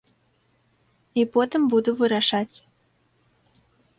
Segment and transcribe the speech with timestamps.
[1.23, 2.57] І потым буду вырашаць.